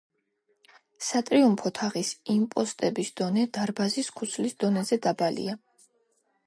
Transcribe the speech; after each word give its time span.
სატრიუმფო 1.07 1.71
თაღის 1.81 2.09
იმპოსტების 2.37 3.13
დონე 3.21 3.45
დარბაზის 3.59 4.11
ქუსლის 4.21 4.61
დონეზე 4.65 5.03
დაბალია. 5.07 5.59